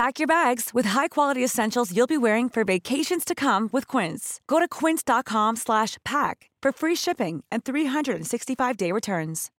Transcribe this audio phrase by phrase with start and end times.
[0.00, 4.40] Pack your bags with high-quality essentials you'll be wearing for vacations to come with Quince.
[4.46, 9.50] Go to quince.com slash pack for free shipping and 365-day returns.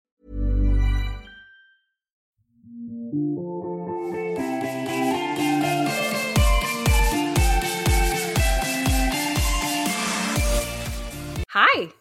[11.50, 11.92] Hi.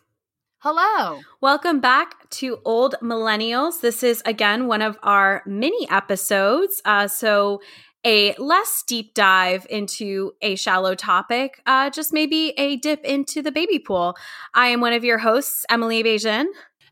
[0.59, 1.21] Hello.
[1.39, 3.79] Welcome back to Old Millennials.
[3.79, 6.81] This is again one of our mini episodes.
[6.83, 7.61] Uh, so,
[8.05, 13.51] a less deep dive into a shallow topic, uh, just maybe a dip into the
[13.51, 14.15] baby pool.
[14.53, 16.45] I am one of your hosts, Emily Bejan.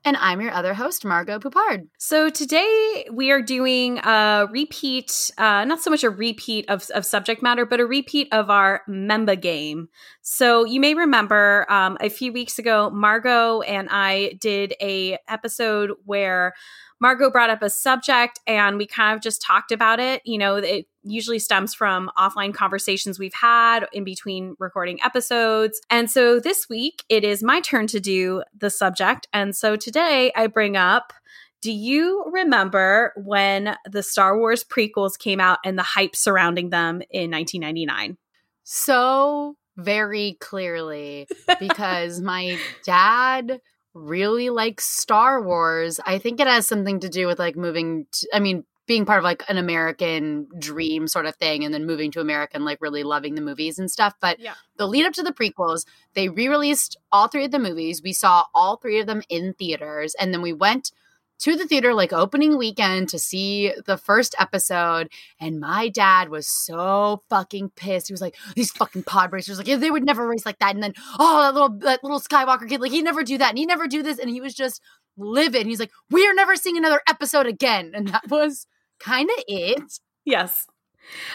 [0.05, 1.89] And I'm your other host, Margot Poupard.
[1.97, 7.05] So today we are doing a repeat, uh, not so much a repeat of, of
[7.05, 9.89] subject matter, but a repeat of our Memba game.
[10.21, 15.91] So you may remember um, a few weeks ago, Margot and I did a episode
[16.05, 16.53] where
[16.99, 20.21] Margot brought up a subject and we kind of just talked about it.
[20.25, 25.81] You know, it usually stems from offline conversations we've had in between recording episodes.
[25.89, 29.27] And so this week it is my turn to do the subject.
[29.33, 31.13] And so today I bring up
[31.61, 37.01] do you remember when the Star Wars prequels came out and the hype surrounding them
[37.09, 38.17] in 1999?
[38.63, 41.27] So very clearly
[41.59, 43.59] because my dad
[43.93, 45.99] really likes Star Wars.
[46.05, 49.19] I think it has something to do with like moving to, I mean, being part
[49.19, 52.81] of like an American dream sort of thing and then moving to America and like
[52.81, 54.13] really loving the movies and stuff.
[54.21, 54.53] But Yeah.
[54.77, 58.01] the lead up to the prequels, they re released all three of the movies.
[58.01, 60.15] We saw all three of them in theaters.
[60.19, 60.91] And then we went
[61.39, 65.07] to the theater like opening weekend to see the first episode.
[65.39, 68.07] And my dad was so fucking pissed.
[68.07, 70.73] He was like, these fucking pod racers, like, they would never race like that.
[70.73, 73.49] And then, oh, that little, that little Skywalker kid, like, he never do that.
[73.49, 74.17] And he never do this.
[74.17, 74.81] And he was just
[75.15, 75.67] livid.
[75.67, 77.91] He's like, we are never seeing another episode again.
[77.93, 78.65] And that was
[78.99, 79.99] kind of it.
[80.25, 80.65] Yes.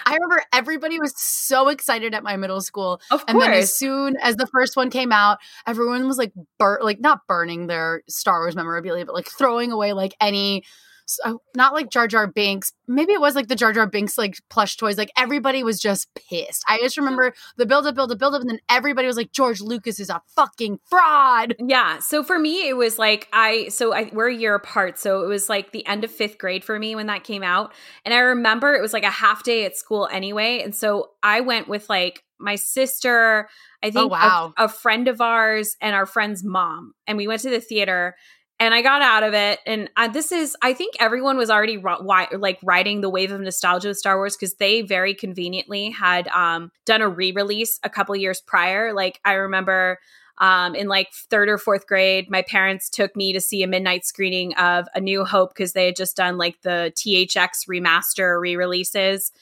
[0.04, 3.00] I remember everybody was so excited at my middle school.
[3.10, 6.80] Of And then as soon as the first one came out, everyone was like, bur-
[6.82, 10.64] like not burning their Star Wars memorabilia, but like throwing away like any,
[11.06, 12.72] so, uh, not like Jar Jar Binks.
[12.86, 14.98] Maybe it was like the Jar Jar Binks like plush toys.
[14.98, 16.64] Like everybody was just pissed.
[16.68, 19.32] I just remember the build up, build up, build up, and then everybody was like,
[19.32, 21.54] George Lucas is a fucking fraud.
[21.58, 21.98] Yeah.
[21.98, 24.98] So for me, it was like I so I we're a year apart.
[24.98, 27.72] So it was like the end of fifth grade for me when that came out.
[28.04, 30.62] And I remember it was like a half day at school anyway.
[30.62, 33.48] And so I went with like my sister,
[33.82, 34.54] I oh, think a- wow.
[34.58, 36.94] a, friend of ours, and our friend's mom.
[37.06, 38.16] And we went to the theater.
[38.62, 41.78] And I got out of it, and uh, this is, I think everyone was already
[41.78, 41.96] ri-
[42.38, 46.70] like riding the wave of nostalgia with Star Wars because they very conveniently had um,
[46.86, 48.92] done a re-release a couple years prior.
[48.92, 49.98] Like I remember
[50.38, 54.04] um, in like third or fourth grade, my parents took me to see a midnight
[54.06, 59.32] screening of A New Hope because they had just done like the THX remaster re-releases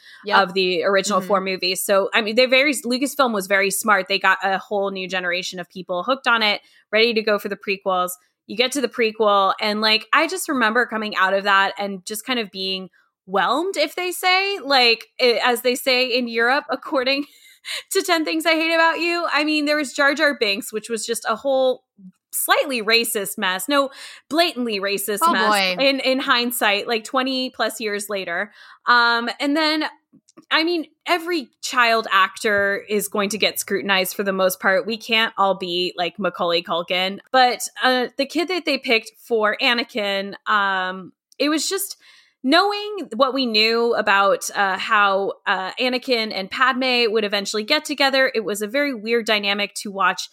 [0.41, 1.27] of the original Mhm.
[1.27, 1.83] four movies.
[1.83, 4.09] So I mean, they very Lucasfilm was very smart.
[4.09, 7.51] They got a whole new generation of people hooked on it, ready to go for
[7.51, 8.13] the prequels.
[8.51, 12.05] You get to the prequel, and like I just remember coming out of that and
[12.05, 12.91] just kind of being
[13.25, 17.27] whelmed, if they say, like eh, as they say in Europe, according
[17.93, 19.27] to 10 Things I Hate About You.
[19.33, 21.85] I mean, there was Jar Jar Binks, which was just a whole
[22.33, 23.69] slightly racist mess.
[23.69, 23.91] No,
[24.29, 25.85] blatantly racist Oh, mess boy.
[25.85, 28.53] in in hindsight, like 20 plus years later.
[28.87, 29.85] Um, and then
[30.51, 34.87] I mean, every child actor is going to get scrutinized for the most part.
[34.87, 39.57] We can't all be like Macaulay Culkin, but uh, the kid that they picked for
[39.61, 41.97] Anakin, um, it was just
[42.43, 48.31] knowing what we knew about uh, how uh, Anakin and Padme would eventually get together.
[48.35, 50.29] It was a very weird dynamic to watch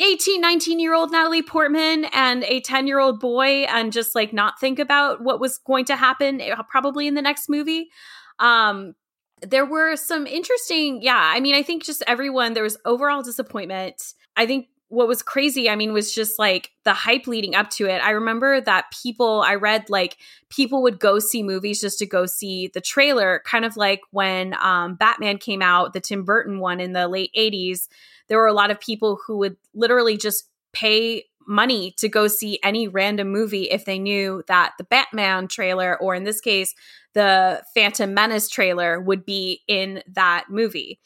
[0.00, 4.32] 18, 19 year old Natalie Portman and a 10 year old boy and just like
[4.32, 7.88] not think about what was going to happen eh, probably in the next movie.
[8.38, 8.94] Um,
[9.42, 11.32] there were some interesting, yeah.
[11.34, 14.14] I mean, I think just everyone, there was overall disappointment.
[14.36, 17.86] I think what was crazy, I mean, was just like the hype leading up to
[17.86, 18.02] it.
[18.04, 20.18] I remember that people, I read like
[20.50, 24.54] people would go see movies just to go see the trailer, kind of like when
[24.60, 27.88] um, Batman came out, the Tim Burton one in the late 80s.
[28.28, 32.58] There were a lot of people who would literally just pay money to go see
[32.62, 36.74] any random movie if they knew that the Batman trailer, or in this case,
[37.14, 40.98] the Phantom Menace trailer, would be in that movie.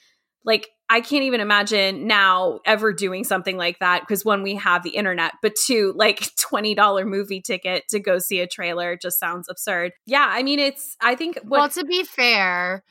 [0.44, 4.84] Like, I can't even imagine now ever doing something like that because one, we have
[4.84, 9.48] the internet, but two, like $20 movie ticket to go see a trailer just sounds
[9.48, 9.92] absurd.
[10.06, 11.38] Yeah, I mean, it's, I think.
[11.42, 12.84] What, well, to be fair,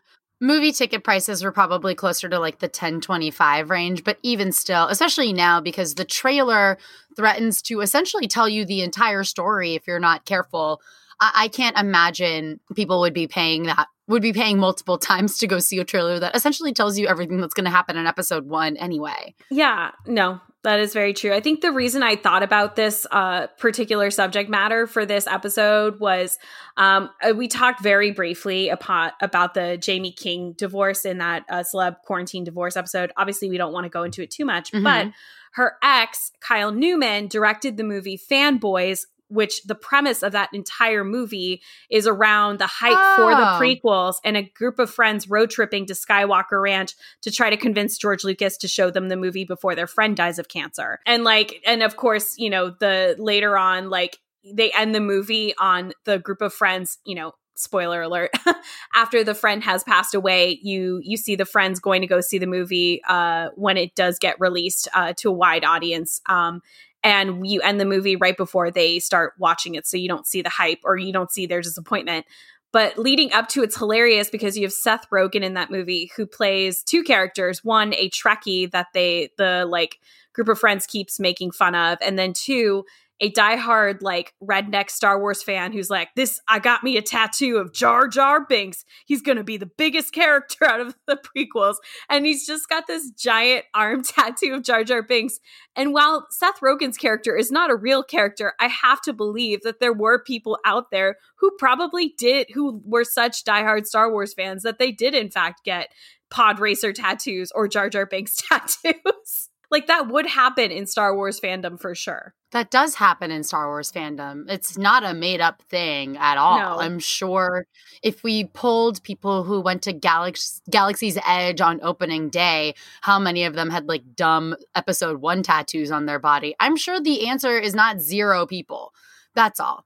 [0.46, 5.34] movie ticket prices were probably closer to like the 1025 range but even still especially
[5.34, 6.78] now because the trailer
[7.16, 10.82] threatens to essentially tell you the entire story if you're not careful
[11.20, 15.48] I, I can't imagine people would be paying that would be paying multiple times to
[15.48, 18.46] go see a trailer that essentially tells you everything that's going to happen in episode
[18.46, 19.34] one anyway.
[19.50, 21.32] Yeah, no, that is very true.
[21.32, 26.00] I think the reason I thought about this uh, particular subject matter for this episode
[26.00, 26.38] was
[26.76, 31.64] um, uh, we talked very briefly upon, about the Jaime King divorce in that uh,
[31.64, 33.12] celeb quarantine divorce episode.
[33.16, 34.84] Obviously, we don't want to go into it too much, mm-hmm.
[34.84, 35.08] but
[35.54, 41.62] her ex, Kyle Newman, directed the movie Fanboys which the premise of that entire movie
[41.90, 43.16] is around the hype oh.
[43.18, 43.60] for the oh.
[43.60, 47.98] prequels and a group of friends road tripping to Skywalker Ranch to try to convince
[47.98, 51.00] George Lucas to show them the movie before their friend dies of cancer.
[51.06, 54.20] And like, and of course, you know, the later on, like,
[54.54, 58.32] they end the movie on the group of friends, you know, spoiler alert
[58.96, 62.38] after the friend has passed away you you see the friends going to go see
[62.38, 66.62] the movie uh when it does get released uh to a wide audience um
[67.06, 70.42] and you end the movie right before they start watching it so you don't see
[70.42, 72.26] the hype or you don't see their disappointment.
[72.74, 76.26] But leading up to it's hilarious because you have Seth Rogen in that movie who
[76.26, 80.00] plays two characters one a Trekkie that they the like
[80.34, 82.84] group of friends keeps making fun of and then two
[83.22, 87.58] a diehard like redneck Star Wars fan who's like, "This I got me a tattoo
[87.58, 88.84] of Jar Jar Binks.
[89.06, 91.76] He's going to be the biggest character out of the prequels."
[92.10, 95.40] And he's just got this giant arm tattoo of Jar Jar Binks.
[95.76, 99.80] And while Seth Rogen's character is not a real character, I have to believe that
[99.80, 104.64] there were people out there who probably did who were such diehard Star Wars fans
[104.64, 105.90] that they did in fact get
[106.30, 109.50] pod racer tattoos or Jar Jar Binks tattoos.
[109.72, 112.34] Like that would happen in Star Wars fandom for sure.
[112.52, 114.46] That does happen in Star Wars fandom.
[114.50, 116.58] It's not a made up thing at all.
[116.58, 116.80] No.
[116.80, 117.66] I'm sure
[118.02, 123.44] if we pulled people who went to Galax- Galaxy's Edge on opening day, how many
[123.44, 126.56] of them had like dumb episode one tattoos on their body?
[126.60, 128.94] I'm sure the answer is not zero people.
[129.34, 129.86] That's all.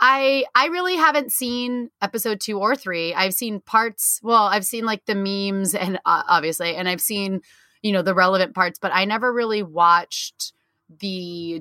[0.00, 3.14] I I really haven't seen episode 2 or 3.
[3.14, 7.40] I've seen parts, well, I've seen like the memes and uh, obviously and I've seen
[7.84, 10.52] you know the relevant parts but i never really watched
[10.98, 11.60] the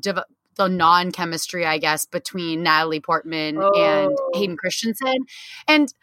[0.56, 3.72] the non chemistry, I guess, between Natalie Portman oh.
[3.76, 5.26] and Hayden Christensen.
[5.68, 5.94] And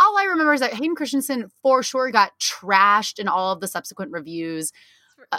[0.00, 3.68] all I remember is that Hayden Christensen for sure got trashed in all of the
[3.68, 4.72] subsequent reviews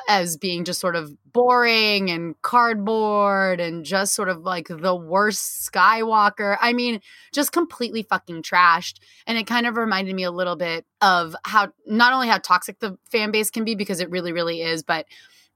[0.07, 5.71] as being just sort of boring and cardboard and just sort of like the worst
[5.71, 6.57] Skywalker.
[6.61, 6.99] I mean,
[7.31, 8.99] just completely fucking trashed.
[9.27, 12.79] And it kind of reminded me a little bit of how not only how toxic
[12.79, 15.05] the fan base can be, because it really, really is, but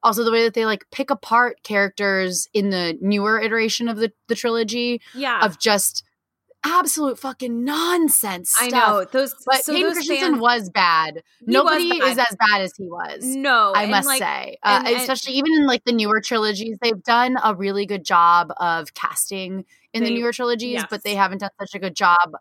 [0.04, 4.12] also the way that they like pick apart characters in the newer iteration of the,
[4.28, 5.02] the trilogy.
[5.16, 5.44] Yeah.
[5.44, 6.04] Of just
[6.64, 8.52] absolute fucking nonsense.
[8.52, 8.74] Stuff.
[8.74, 9.36] I know those.
[9.46, 11.24] But so Hayden Christensen fans, was bad.
[11.42, 12.12] Nobody was bad.
[12.12, 13.24] is as bad as he was.
[13.24, 16.78] No, I must like, say, uh, and, and, especially even in like the newer trilogies,
[16.82, 20.86] they've done a really good job of casting in they, the newer trilogies, yes.
[20.90, 22.34] but they haven't done such a good job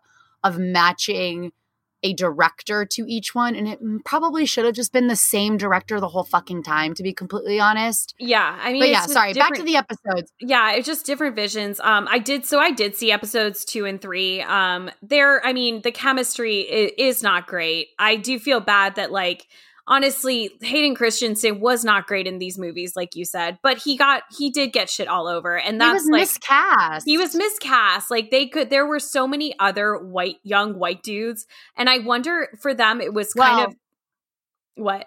[0.43, 1.51] of matching
[2.03, 5.99] a director to each one and it probably should have just been the same director
[5.99, 8.13] the whole fucking time to be completely honest.
[8.19, 10.31] Yeah i mean but yeah sorry back to the episodes.
[10.39, 11.79] Yeah it's just different visions.
[11.79, 14.41] Um i did so i did see episodes two and three.
[14.41, 17.89] Um there i mean the chemistry is, is not great.
[17.97, 19.47] I do feel bad that like
[19.87, 24.23] honestly, Hayden Christensen was not great in these movies, like you said, but he got
[24.37, 27.05] he did get shit all over, and that's he was like miscast.
[27.05, 28.11] he was miscast.
[28.11, 32.49] Like they could, there were so many other white young white dudes, and I wonder
[32.61, 33.75] for them it was kind Well, of
[34.75, 35.05] what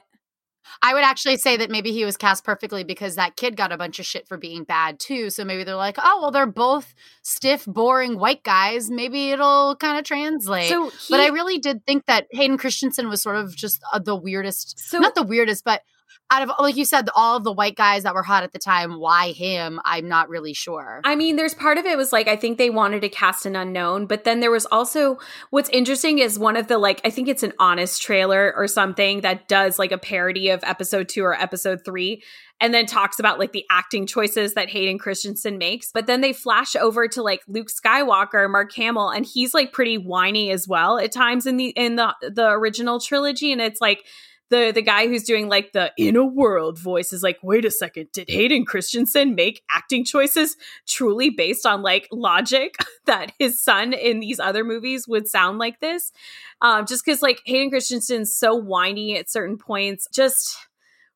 [0.83, 3.77] I would actually say that maybe he was cast perfectly because that kid got a
[3.77, 5.31] bunch of shit for being bad too.
[5.31, 8.91] So maybe they're like, oh, well, they're both stiff, boring white guys.
[8.91, 10.69] Maybe it'll kind of translate.
[10.69, 14.17] So but I really did think that Hayden Christensen was sort of just uh, the
[14.17, 15.83] weirdest, So- not the weirdest, but
[16.31, 18.59] out of, like you said, all of the white guys that were hot at the
[18.59, 19.81] time, why him?
[19.85, 21.01] I'm not really sure.
[21.05, 23.57] I mean, there's part of it was like I think they wanted to cast an
[23.57, 25.19] unknown, but then there was also
[25.51, 29.23] what's interesting is one of the like I think it's an honest trailer or something
[29.23, 32.23] that does like a parody of episode 2 or episode 3
[32.61, 35.91] and then talks about like the acting choices that Hayden Christensen makes.
[35.93, 39.97] But then they flash over to like Luke Skywalker, Mark Hamill, and he's like pretty
[39.97, 44.05] whiny as well at times in the in the the original trilogy and it's like
[44.51, 47.71] the the guy who's doing like the in a world voice is like, wait a
[47.71, 52.75] second, did Hayden Christensen make acting choices truly based on like logic
[53.07, 56.13] that his son in these other movies would sound like this?
[56.61, 60.57] Um, just because like Hayden Christensen's so whiny at certain points, just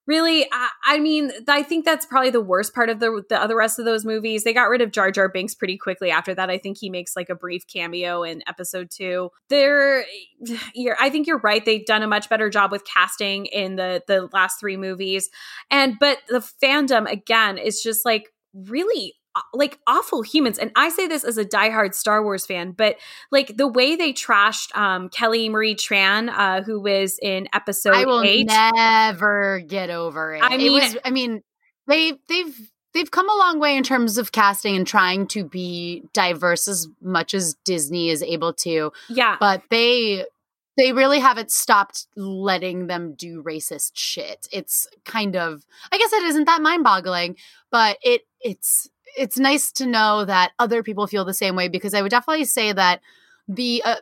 [0.07, 3.57] really I, I mean i think that's probably the worst part of the the other
[3.57, 4.45] rest of those movies.
[4.45, 6.51] They got rid of jar jar binks pretty quickly after that.
[6.51, 9.31] I think he makes like a brief cameo in episode two.
[9.49, 10.05] There
[10.75, 11.65] you're i think you're right.
[11.65, 15.29] They've done a much better job with casting in the the last three movies.
[15.71, 19.15] And but the fandom again is just like really
[19.53, 22.97] like awful humans and i say this as a diehard star wars fan but
[23.33, 28.05] like the way they trashed um kelly marie tran uh who was in episode I
[28.05, 30.43] will eight never get over it.
[30.43, 31.43] I it mean- was, I mean,
[31.87, 36.03] they they've they've come a long way in terms of casting and trying to be
[36.13, 40.25] diverse as much as Disney is able to, yeah but they
[40.77, 44.49] they really haven't stopped letting them do racist shit.
[44.53, 47.37] It's kind of I guess it isn't that mind-boggling,
[47.71, 51.95] but it it's it's nice to know that other people feel the same way because
[51.95, 53.01] I would definitely say that
[53.49, 53.97] the uh,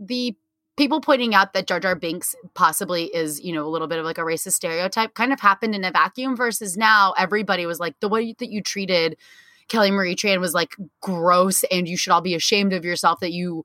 [0.00, 0.36] the
[0.76, 4.04] people pointing out that Jar Jar Binks possibly is, you know, a little bit of
[4.04, 7.98] like a racist stereotype kind of happened in a vacuum versus now everybody was like
[8.00, 9.16] the way that you treated
[9.68, 13.32] Kelly Marie Tran was like gross and you should all be ashamed of yourself that
[13.32, 13.64] you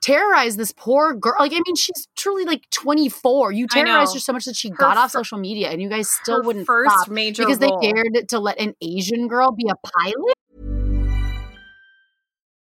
[0.00, 1.36] terrorized this poor girl.
[1.38, 3.52] Like, I mean, she's truly like 24.
[3.52, 5.88] You terrorized her so much that she Her got off fir- social media and you
[5.88, 7.80] guys still her wouldn't first stop major because role.
[7.80, 10.34] they dared to let an Asian girl be a pilot.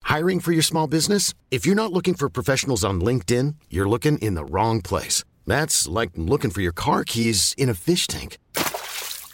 [0.03, 1.33] Hiring for your small business?
[1.51, 5.23] If you're not looking for professionals on LinkedIn, you're looking in the wrong place.
[5.45, 8.37] That's like looking for your car keys in a fish tank.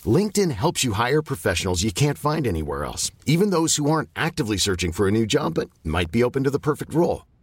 [0.05, 4.57] LinkedIn helps you hire professionals you can't find anywhere else, even those who aren't actively
[4.57, 7.25] searching for a new job but might be open to the perfect role.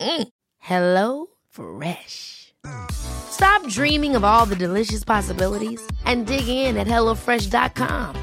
[0.00, 0.28] Mm.
[0.58, 2.54] Hello Fresh.
[2.92, 8.16] Stop dreaming of all the delicious possibilities and dig in at HelloFresh.com.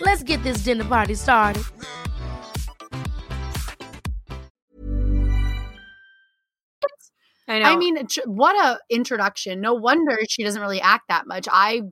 [0.00, 1.62] Let's get this dinner party started.
[7.48, 7.96] i know I mean,
[8.26, 9.60] what a introduction.
[9.60, 11.46] No wonder she doesn't really act that much.
[11.50, 11.82] I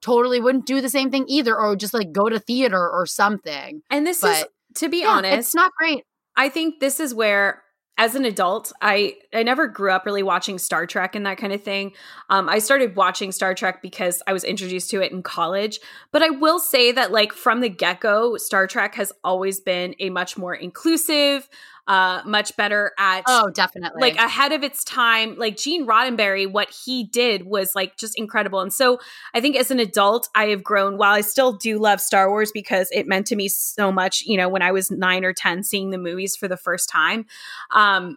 [0.00, 3.82] totally wouldn't do the same thing either, or just like go to theater or something.
[3.90, 4.44] and this is
[4.76, 6.04] to be Yeah, honest it's not great.
[6.36, 7.63] I think this is where
[7.96, 11.52] as an adult, I I never grew up really watching Star Trek and that kind
[11.52, 11.92] of thing.
[12.28, 15.78] Um, I started watching Star Trek because I was introduced to it in college.
[16.10, 19.94] But I will say that like from the get go, Star Trek has always been
[20.00, 21.48] a much more inclusive,
[21.86, 24.00] uh, much better at Oh, definitely.
[24.00, 28.60] like ahead of its time like gene roddenberry what he did was like just incredible
[28.60, 28.98] and so
[29.34, 32.50] i think as an adult i have grown while i still do love star wars
[32.52, 35.62] because it meant to me so much you know when i was nine or ten
[35.62, 37.26] seeing the movies for the first time
[37.70, 38.16] um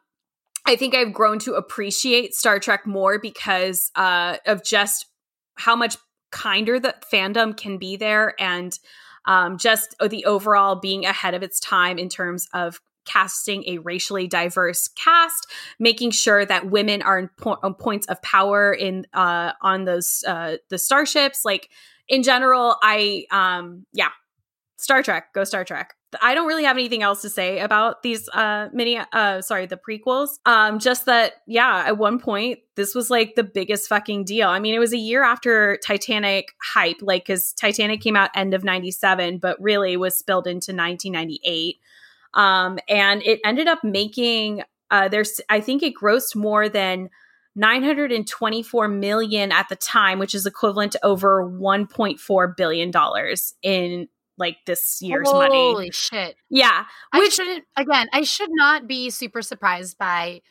[0.66, 5.08] i think i've grown to appreciate star trek more because uh of just
[5.56, 5.98] how much
[6.32, 8.80] kinder the fandom can be there and
[9.26, 14.28] um, just the overall being ahead of its time in terms of casting a racially
[14.28, 15.48] diverse cast,
[15.80, 20.24] making sure that women are in po- on points of power in uh, on those
[20.28, 21.44] uh, the starships.
[21.44, 21.70] Like
[22.08, 24.10] in general, I um, yeah,
[24.78, 25.96] Star Trek, go Star Trek.
[26.22, 29.78] I don't really have anything else to say about these uh mini uh sorry, the
[29.78, 30.30] prequels.
[30.46, 34.48] Um just that yeah, at one point this was like the biggest fucking deal.
[34.48, 38.54] I mean, it was a year after Titanic hype like cuz Titanic came out end
[38.54, 41.78] of 97 but really was spilled into 1998.
[42.38, 47.10] Um and it ended up making uh there's I think it grossed more than
[47.58, 54.58] 924 million at the time, which is equivalent to over 1.4 billion dollars in like
[54.68, 55.56] this year's Holy money.
[55.56, 56.36] Holy shit.
[56.50, 56.86] Yeah.
[57.14, 60.42] Which I shouldn't again, I should not be super surprised by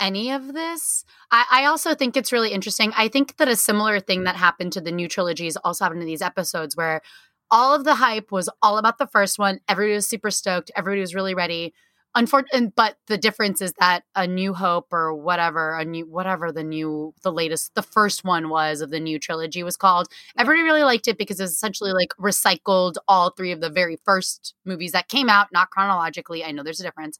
[0.00, 1.04] any of this.
[1.30, 2.92] I, I, also think it's really interesting.
[2.96, 6.06] I think that a similar thing that happened to the new trilogies also happened to
[6.06, 7.02] these episodes where
[7.50, 9.60] all of the hype was all about the first one.
[9.68, 10.70] Everybody was super stoked.
[10.76, 11.74] Everybody was really ready.
[12.14, 16.64] Unfortunately but the difference is that a new hope or whatever a new whatever the
[16.64, 20.08] new the latest the first one was of the new trilogy was called.
[20.36, 24.54] Everybody really liked it because it's essentially like recycled all three of the very first
[24.64, 26.42] movies that came out not chronologically.
[26.42, 27.18] I know there's a difference.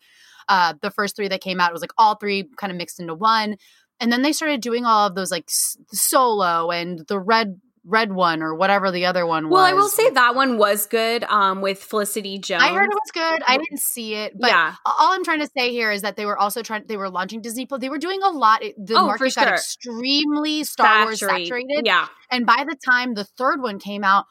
[0.48, 3.14] Uh the first three that came out was like all three kind of mixed into
[3.14, 3.56] one.
[4.00, 5.50] And then they started doing all of those like
[5.92, 9.56] solo and the red red one or whatever the other one was.
[9.56, 12.62] Well, I will say that one was good um with Felicity Jones.
[12.62, 13.42] I heard it was good.
[13.46, 14.74] I didn't see it, but yeah.
[14.84, 17.40] all I'm trying to say here is that they were also trying they were launching
[17.40, 17.80] Disney Plus.
[17.80, 18.60] They were doing a lot.
[18.60, 21.06] The oh, market got extremely Star Saturate.
[21.06, 21.86] Wars saturated.
[21.86, 22.06] Yeah.
[22.30, 24.26] And by the time the third one came out,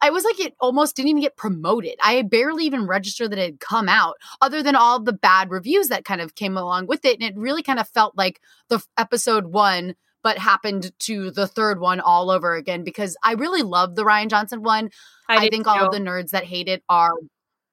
[0.00, 1.94] I was like, it almost didn't even get promoted.
[2.02, 5.88] I barely even registered that it had come out, other than all the bad reviews
[5.88, 7.20] that kind of came along with it.
[7.20, 11.78] And it really kind of felt like the episode one but happened to the third
[11.78, 14.90] one all over again because I really love the Rian Johnson one.
[15.28, 15.70] I, I think too.
[15.70, 17.12] all of the nerds that hate it are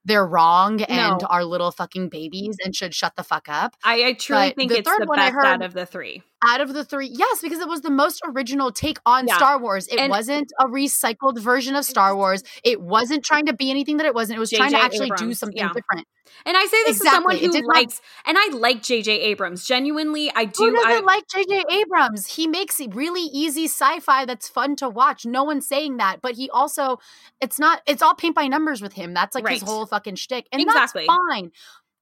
[0.05, 3.75] they're wrong and are little fucking babies and should shut the fuck up.
[3.84, 5.74] I, I truly but think the it's third the one best I heard, out of
[5.74, 6.24] the three.
[6.43, 9.38] Out of the three, yes, because it was the most original take on yeah.
[9.38, 9.88] Star Wars.
[9.88, 12.43] It and wasn't a recycled version of Star Wars.
[12.63, 14.38] It wasn't trying to be anything that it wasn't.
[14.38, 14.57] It was J.
[14.57, 15.21] trying to actually Abrams.
[15.21, 15.71] do something yeah.
[15.71, 16.07] different.
[16.45, 17.36] And I say this exactly.
[17.36, 19.12] as someone who likes, and I like J.J.
[19.21, 19.67] Abrams.
[19.67, 20.65] Genuinely, I do.
[20.65, 21.63] Who doesn't I, like J.J.
[21.69, 22.27] Abrams?
[22.27, 25.25] He makes really easy sci-fi that's fun to watch.
[25.25, 26.98] No one's saying that, but he also,
[27.39, 29.13] it's not, it's all paint by numbers with him.
[29.13, 29.53] That's like right.
[29.53, 31.05] his whole fucking shtick, and exactly.
[31.07, 31.51] that's fine.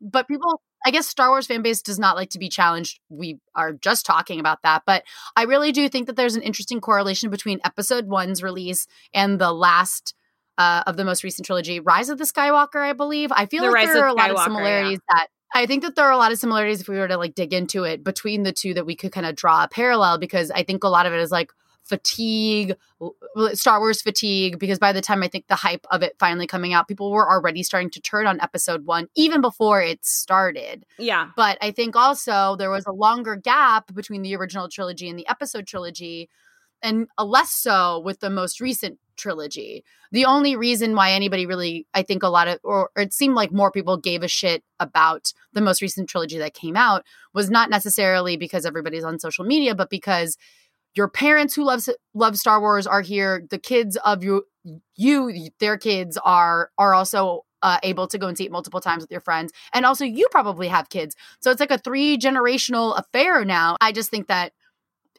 [0.02, 3.00] But people, I guess Star Wars fan base does not like to be challenged.
[3.10, 5.04] We are just talking about that, but
[5.36, 9.52] I really do think that there's an interesting correlation between Episode One's release and the
[9.52, 10.16] last
[10.58, 13.32] uh, of the most recent trilogy, Rise of the Skywalker, I believe.
[13.32, 15.18] I feel the like Rise there are a lot of similarities yeah.
[15.18, 17.34] that I think that there are a lot of similarities if we were to like
[17.34, 20.52] dig into it between the two that we could kind of draw a parallel because
[20.52, 21.52] I think a lot of it is like
[21.90, 22.76] fatigue,
[23.54, 26.72] Star Wars fatigue, because by the time I think the hype of it finally coming
[26.72, 30.86] out, people were already starting to turn on episode one, even before it started.
[30.98, 31.32] Yeah.
[31.36, 35.28] But I think also there was a longer gap between the original trilogy and the
[35.28, 36.30] episode trilogy,
[36.82, 39.84] and a less so with the most recent trilogy.
[40.12, 43.36] The only reason why anybody really, I think a lot of, or, or, it seemed
[43.36, 47.50] like more people gave a shit about the most recent trilogy that came out was
[47.50, 50.38] not necessarily because everybody's on social media, but because
[50.96, 53.46] your parents who love love Star Wars are here.
[53.50, 54.44] The kids of you,
[54.96, 59.04] you, their kids are are also uh, able to go and see it multiple times
[59.04, 59.52] with your friends.
[59.74, 61.16] And also, you probably have kids.
[61.42, 63.78] So it's like a three generational affair now.
[63.82, 64.54] I just think that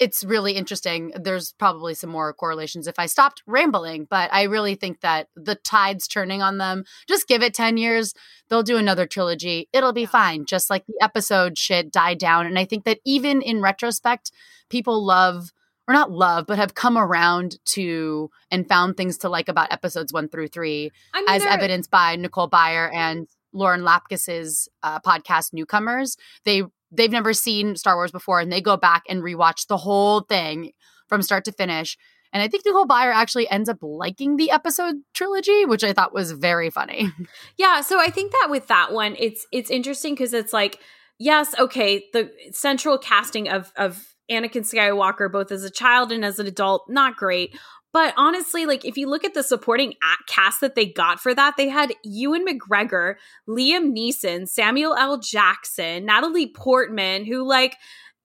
[0.01, 1.13] it's really interesting.
[1.15, 5.57] There's probably some more correlations if I stopped rambling, but I really think that the
[5.57, 6.85] tide's turning on them.
[7.07, 8.15] Just give it 10 years,
[8.49, 9.69] they'll do another trilogy.
[9.75, 10.47] It'll be fine.
[10.47, 12.47] Just like the episode shit died down.
[12.47, 14.33] And I think that even in retrospect,
[14.71, 15.53] people love
[15.91, 20.13] or not love, but have come around to and found things to like about episodes
[20.13, 25.53] one through three, I mean, as evidenced by Nicole Byer and Lauren Lapkus's uh, podcast
[25.53, 26.17] Newcomers.
[26.45, 30.21] They they've never seen Star Wars before and they go back and rewatch the whole
[30.21, 30.73] thing
[31.09, 31.97] from start to finish.
[32.33, 36.15] And I think Nicole Byer actually ends up liking the episode trilogy, which I thought
[36.15, 37.11] was very funny.
[37.57, 40.79] Yeah, so I think that with that one, it's it's interesting because it's like,
[41.19, 46.39] yes, okay, the central casting of of Anakin Skywalker, both as a child and as
[46.39, 47.59] an adult, not great.
[47.93, 49.95] But honestly, like if you look at the supporting
[50.29, 53.17] cast that they got for that, they had Ewan McGregor,
[53.49, 55.19] Liam Neeson, Samuel L.
[55.19, 57.77] Jackson, Natalie Portman, who like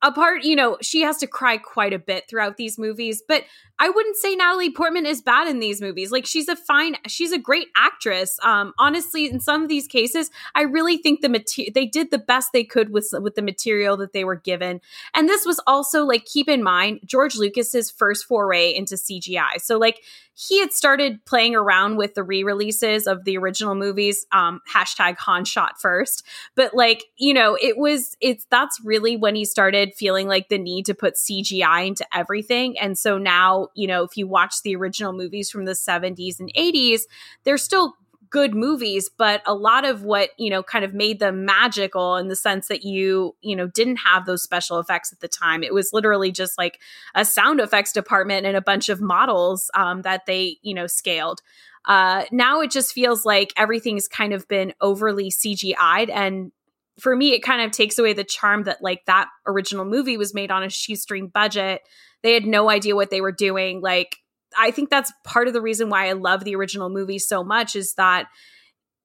[0.06, 3.44] apart, you know, she has to cry quite a bit throughout these movies, but
[3.78, 6.12] I wouldn't say Natalie Portman is bad in these movies.
[6.12, 8.39] Like she's a fine, she's a great actress.
[8.41, 12.18] Um, honestly, in some of these cases, I really think the material they did the
[12.18, 14.80] best they could with with the material that they were given.
[15.13, 19.60] And this was also like keep in mind George Lucas's first foray into CGI.
[19.60, 20.02] So like
[20.36, 25.46] he had started playing around with the re-releases of the original movies um hashtag han
[25.46, 26.24] shot first
[26.56, 30.58] but like you know it was it's that's really when he started feeling like the
[30.58, 34.75] need to put cgi into everything and so now you know if you watch the
[34.75, 37.01] original movies from the 70s and 80s
[37.43, 37.95] they're still
[38.36, 42.27] good movies, but a lot of what, you know, kind of made them magical in
[42.27, 45.63] the sense that you, you know, didn't have those special effects at the time.
[45.63, 46.81] It was literally just like
[47.13, 51.41] a sound effects department and a bunch of models um, that they, you know, scaled.
[51.86, 56.51] Uh, now it just feels like everything's kind of been overly CGI'd and
[56.99, 60.34] for me it kind of takes away the charm that like that original movie was
[60.34, 61.81] made on a shoestring budget
[62.23, 64.17] they had no idea what they were doing like
[64.58, 67.75] I think that's part of the reason why I love the original movie so much
[67.75, 68.27] is that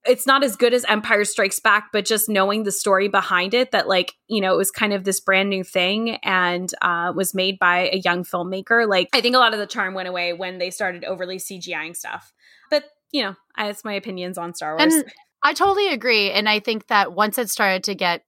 [0.07, 3.71] it's not as good as Empire Strikes Back, but just knowing the story behind it,
[3.73, 7.35] that like you know it was kind of this brand new thing and uh, was
[7.35, 8.89] made by a young filmmaker.
[8.89, 11.95] Like I think a lot of the charm went away when they started overly CGIing
[11.95, 12.33] stuff.
[12.71, 14.95] But you know, that's my opinions on Star Wars.
[14.95, 15.05] And
[15.43, 18.25] I totally agree, and I think that once it started to get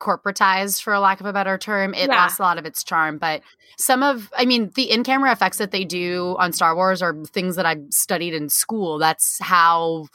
[0.00, 2.16] corporatized for a lack of a better term it yeah.
[2.16, 3.42] lost a lot of its charm but
[3.78, 7.56] some of i mean the in-camera effects that they do on star wars are things
[7.56, 10.06] that i studied in school that's how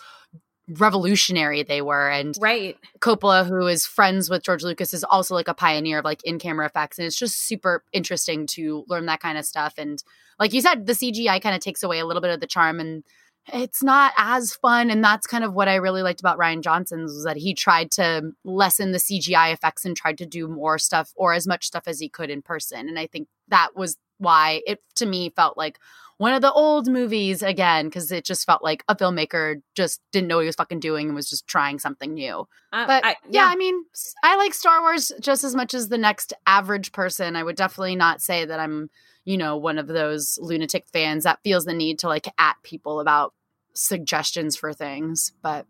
[0.67, 5.47] revolutionary they were and right coppola who is friends with george lucas is also like
[5.47, 9.37] a pioneer of like in-camera effects and it's just super interesting to learn that kind
[9.37, 10.03] of stuff and
[10.37, 12.79] like you said the cgi kind of takes away a little bit of the charm
[12.79, 13.03] and
[13.47, 17.11] it's not as fun and that's kind of what i really liked about rian johnson's
[17.11, 21.11] was that he tried to lessen the cgi effects and tried to do more stuff
[21.15, 24.61] or as much stuff as he could in person and i think that was why
[24.67, 25.79] it to me felt like
[26.19, 30.27] one of the old movies again because it just felt like a filmmaker just didn't
[30.27, 33.09] know what he was fucking doing and was just trying something new uh, but I,
[33.29, 33.43] yeah.
[33.43, 33.83] yeah i mean
[34.23, 37.95] i like star wars just as much as the next average person i would definitely
[37.95, 38.89] not say that i'm
[39.29, 42.99] you know, one of those lunatic fans that feels the need to like at people
[42.99, 43.35] about
[43.75, 45.33] suggestions for things.
[45.43, 45.67] But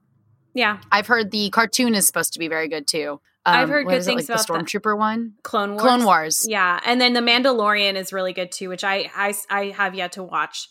[0.54, 3.22] yeah, I've heard the cartoon is supposed to be very good too.
[3.46, 5.82] Um, I've heard good things it, like about the Stormtrooper one, Clone Wars.
[5.82, 9.66] Clone Wars, yeah, and then the Mandalorian is really good too, which I I, I
[9.72, 10.70] have yet to watch.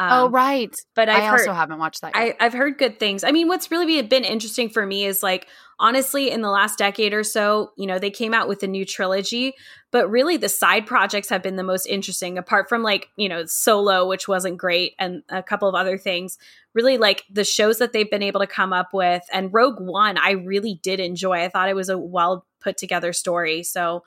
[0.00, 2.12] Oh, um, oh right, but I've i heard, also haven't watched that.
[2.14, 2.36] Yet.
[2.40, 3.22] I, I've heard good things.
[3.22, 5.46] I mean, what's really been interesting for me is like
[5.80, 8.84] honestly, in the last decade or so, you know, they came out with a new
[8.84, 9.54] trilogy,
[9.90, 13.44] but really the side projects have been the most interesting, apart from like, you know,
[13.46, 16.38] Solo, which wasn't great, and a couple of other things.
[16.74, 19.22] Really like the shows that they've been able to come up with.
[19.32, 21.42] And Rogue One, I really did enjoy.
[21.42, 23.62] I thought it was a well put together story.
[23.62, 24.04] So,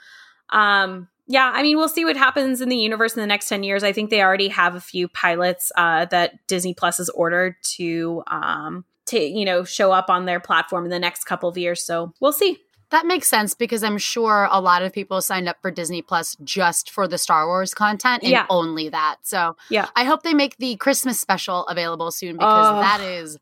[0.50, 3.64] um, yeah, I mean, we'll see what happens in the universe in the next 10
[3.64, 3.84] years.
[3.84, 8.24] I think they already have a few pilots uh, that Disney Plus has ordered to
[8.28, 11.84] um, to you know show up on their platform in the next couple of years
[11.84, 12.58] so we'll see
[12.90, 16.36] that makes sense because i'm sure a lot of people signed up for disney plus
[16.44, 18.46] just for the star wars content and yeah.
[18.50, 22.80] only that so yeah i hope they make the christmas special available soon because oh.
[22.80, 23.38] that is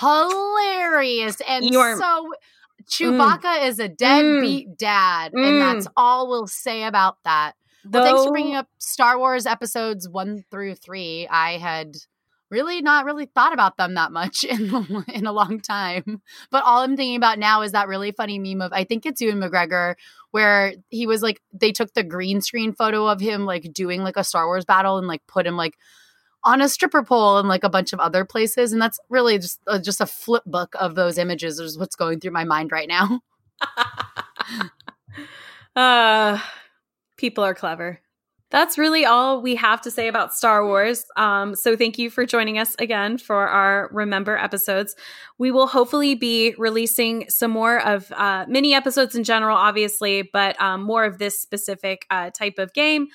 [0.00, 2.32] hilarious and You're, so
[2.88, 5.46] chewbacca mm, is a deadbeat mm, dad mm.
[5.46, 7.54] and that's all we'll say about that
[7.90, 11.26] well, thanks for bringing up Star Wars episodes one through three.
[11.28, 11.96] I had
[12.50, 16.22] really not really thought about them that much in in a long time.
[16.50, 19.20] But all I'm thinking about now is that really funny meme of I think it's
[19.20, 19.94] Ewan McGregor
[20.30, 24.16] where he was like they took the green screen photo of him like doing like
[24.16, 25.76] a Star Wars battle and like put him like
[26.48, 29.60] on a stripper pole and like a bunch of other places and that's really just
[29.66, 32.88] uh, just a flip book of those images is what's going through my mind right
[32.88, 33.20] now.
[35.76, 36.38] uh
[37.16, 38.00] people are clever
[38.50, 41.04] that's really all we have to say about Star Wars.
[41.16, 44.96] Um, so thank you for joining us again for our Remember episodes.
[45.36, 50.58] We will hopefully be releasing some more of uh, mini episodes in general, obviously, but
[50.60, 53.08] um, more of this specific uh, type of game.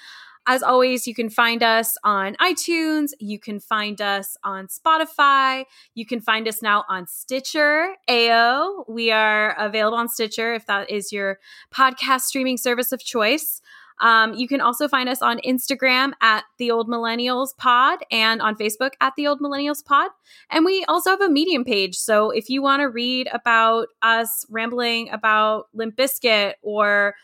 [0.45, 3.12] As always, you can find us on iTunes.
[3.19, 5.65] You can find us on Spotify.
[5.95, 8.86] You can find us now on Stitcher, AO.
[8.88, 11.39] We are available on Stitcher if that is your
[11.73, 13.62] podcast streaming service of choice.
[13.99, 18.56] Um, you can also find us on Instagram at the Old Millennials Pod and on
[18.56, 20.12] Facebook at the Old Millennials Pod.
[20.49, 21.95] And we also have a Medium page.
[21.95, 27.15] So if you want to read about us rambling about Limp Bizkit or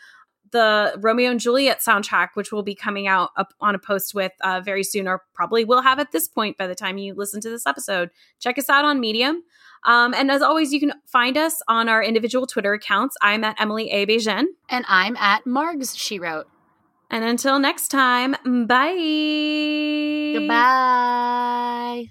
[0.52, 4.32] the Romeo and Juliet soundtrack, which will be coming out up on a post with
[4.40, 7.40] uh, very soon, or probably will have at this point by the time you listen
[7.40, 8.10] to this episode.
[8.38, 9.42] Check us out on Medium.
[9.84, 13.16] Um, and as always, you can find us on our individual Twitter accounts.
[13.22, 14.06] I'm at Emily A.
[14.06, 14.44] Bejen.
[14.68, 16.46] And I'm at Margs, she wrote.
[17.10, 18.36] And until next time,
[18.66, 18.94] bye.
[20.34, 22.10] Goodbye.